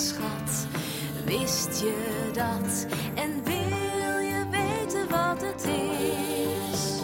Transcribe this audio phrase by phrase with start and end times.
[0.00, 0.66] schat.
[1.24, 2.86] Wist je dat?
[3.14, 7.00] En wil je weten wat het is?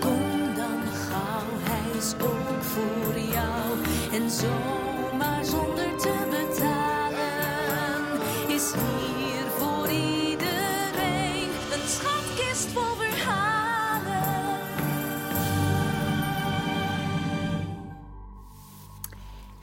[0.00, 3.78] Kom dan gauw, hij is ook voor jou.
[4.12, 4.89] En zomaar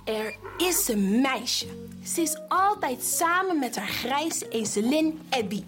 [0.08, 1.66] Er is een meisje.
[2.04, 5.64] Ze is altijd samen met haar grijze ezelin Abby.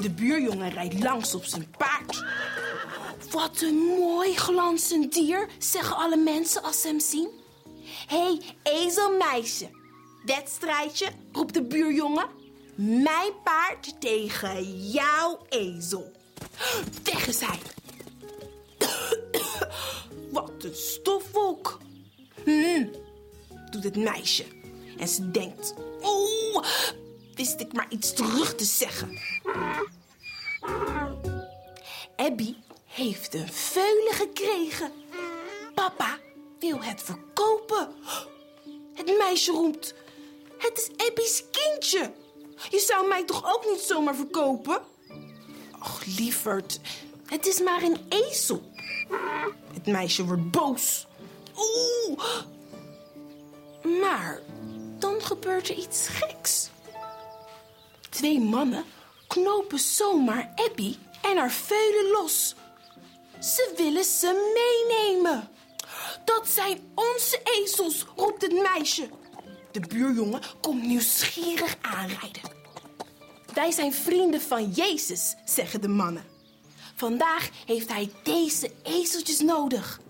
[0.00, 2.24] De buurjongen rijdt langs op zijn paard.
[3.30, 7.28] Wat een mooi glanzend dier, zeggen alle mensen als ze hem zien.
[8.06, 9.68] Hé, hey, ezelmeisje.
[10.24, 12.26] Wedstrijdje, roept de buurjongen.
[12.74, 16.12] Mijn paard tegen jouw ezel.
[17.02, 17.58] Weg is hij.
[20.30, 21.25] Wat een stofwolk.
[23.86, 24.44] Het meisje.
[24.98, 26.64] En ze denkt: Oh,
[27.34, 29.18] wist ik maar iets terug te zeggen.
[32.16, 32.54] Abby
[32.86, 34.92] heeft een veulen gekregen.
[35.74, 36.18] Papa
[36.58, 37.88] wil het verkopen.
[38.94, 39.94] Het meisje roept:
[40.58, 42.12] Het is Abby's kindje.
[42.70, 44.80] Je zou mij toch ook niet zomaar verkopen?
[45.80, 46.80] Och, lieverd,
[47.26, 48.70] het is maar een ezel.
[49.72, 51.06] Het meisje wordt boos.
[51.56, 52.44] Oeh,
[53.86, 54.40] maar
[54.98, 56.68] dan gebeurt er iets geks.
[58.10, 58.84] Twee mannen
[59.26, 62.54] knopen zomaar Abby en haar veulen los.
[63.40, 65.48] Ze willen ze meenemen.
[66.24, 69.08] Dat zijn onze ezels, roept het meisje.
[69.72, 72.42] De buurjongen komt nieuwsgierig aanrijden.
[73.54, 76.24] Wij zijn vrienden van Jezus, zeggen de mannen.
[76.94, 80.00] Vandaag heeft hij deze ezeltjes nodig.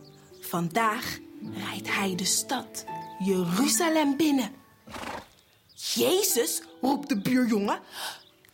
[0.41, 1.19] Vandaag
[1.55, 2.85] rijdt hij de stad
[3.19, 4.55] Jeruzalem binnen.
[5.75, 7.81] Jezus, roept de buurjongen.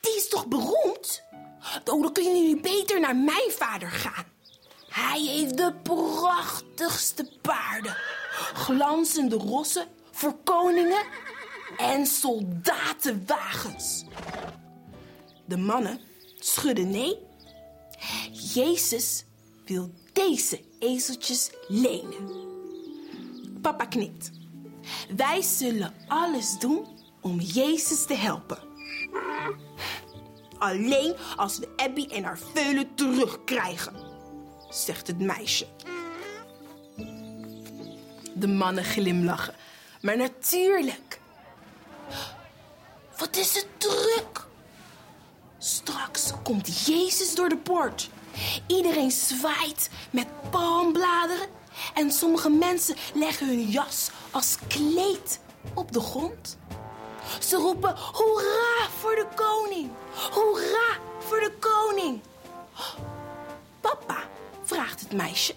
[0.01, 1.23] Die is toch beroemd?
[1.61, 4.25] Oh, dan kunnen jullie beter naar mijn vader gaan.
[4.89, 7.97] Hij heeft de prachtigste paarden.
[8.55, 11.03] Glanzende rossen voor koningen
[11.77, 14.05] en soldatenwagens.
[15.45, 16.01] De mannen
[16.39, 17.19] schudden nee.
[18.55, 19.25] Jezus
[19.65, 22.51] wil deze ezeltjes lenen.
[23.61, 24.31] Papa knikt.
[25.17, 26.87] Wij zullen alles doen
[27.21, 28.59] om Jezus te helpen.
[30.59, 33.95] Alleen als we Abby en haar veulen terugkrijgen,
[34.71, 35.67] zegt het meisje.
[38.35, 39.55] De mannen glimlachen.
[40.01, 41.21] Maar natuurlijk.
[43.19, 44.47] Wat is het druk?
[45.59, 48.11] Straks komt Jezus door de poort.
[48.67, 51.49] Iedereen zwaait met palmbladeren.
[51.95, 55.41] En sommige mensen leggen hun jas als kleed
[55.75, 56.59] op de grond.
[57.41, 59.91] Ze roepen hoera voor de koning.
[60.31, 62.21] Hoera voor de koning.
[63.81, 64.19] Papa,
[64.65, 65.55] vraagt het meisje.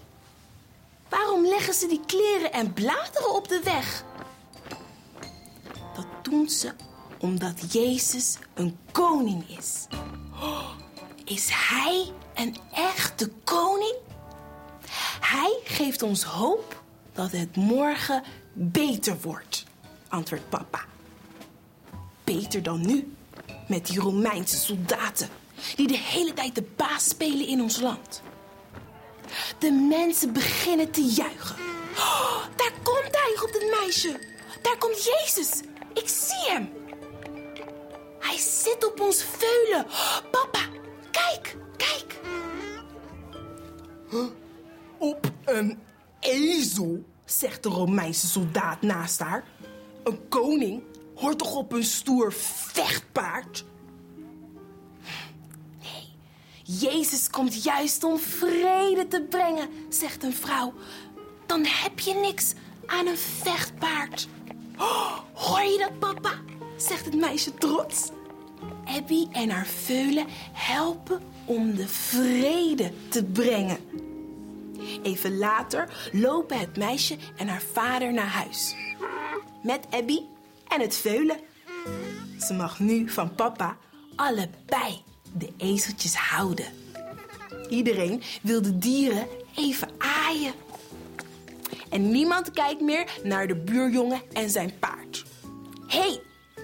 [1.08, 4.04] Waarom leggen ze die kleren en bladeren op de weg?
[5.94, 6.72] Dat doen ze
[7.18, 9.86] omdat Jezus een koning is.
[11.24, 13.94] Is hij een echte koning?
[15.68, 16.82] Geeft ons hoop
[17.12, 18.22] dat het morgen
[18.52, 19.64] beter wordt,
[20.08, 20.84] antwoordt papa.
[22.24, 23.12] Beter dan nu,
[23.68, 25.28] met die Romeinse soldaten
[25.76, 28.22] die de hele tijd de baas spelen in ons land.
[29.58, 31.56] De mensen beginnen te juichen.
[31.96, 34.20] Oh, daar komt hij, roept het meisje.
[34.62, 35.60] Daar komt Jezus.
[35.94, 36.72] Ik zie hem.
[38.18, 39.86] Hij zit op ons veulen.
[40.30, 40.60] Papa,
[41.10, 42.20] kijk, kijk.
[44.98, 45.78] Op een
[46.20, 49.44] ezel, zegt de Romeinse soldaat naast haar.
[50.04, 50.82] Een koning
[51.14, 53.64] hoort toch op een stoer vechtpaard?
[55.82, 56.12] Nee,
[56.62, 60.72] Jezus komt juist om vrede te brengen, zegt een vrouw.
[61.46, 62.52] Dan heb je niks
[62.86, 64.28] aan een vechtpaard.
[64.78, 66.32] Oh, hoor je dat, papa?
[66.76, 68.08] zegt het meisje trots.
[68.84, 73.78] Abby en haar veulen helpen om de vrede te brengen.
[75.02, 78.74] Even later lopen het meisje en haar vader naar huis.
[79.62, 80.20] Met Abby
[80.68, 81.36] en het veulen.
[82.38, 83.76] Ze mag nu van papa
[84.16, 85.02] allebei
[85.32, 86.66] de ezeltjes houden.
[87.68, 89.26] Iedereen wil de dieren
[89.56, 90.52] even aaien.
[91.90, 95.24] En niemand kijkt meer naar de buurjongen en zijn paard.
[95.86, 96.20] Hé, hey,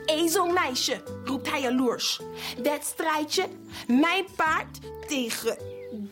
[0.06, 2.20] ezelmeisje, roept hij jaloers.
[2.62, 3.48] Wedstrijdje,
[3.86, 5.56] mijn paard tegen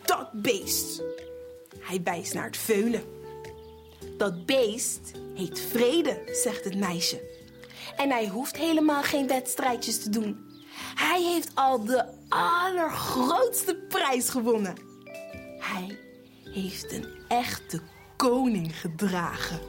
[0.05, 1.01] dat beest.
[1.81, 3.03] Hij wijst naar het veulen.
[4.17, 7.21] Dat beest heet vrede, zegt het meisje.
[7.95, 10.49] En hij hoeft helemaal geen wedstrijdjes te doen.
[10.95, 14.75] Hij heeft al de allergrootste prijs gewonnen.
[15.59, 15.97] Hij
[16.43, 17.81] heeft een echte
[18.15, 19.59] koning gedragen.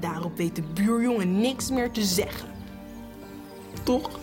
[0.00, 2.48] Daarop weet de buurjongen niks meer te zeggen.
[3.82, 4.18] Toch?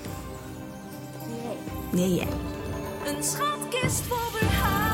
[1.91, 2.27] Nee, hè?
[3.09, 3.23] Een
[3.71, 4.86] kissed for her high.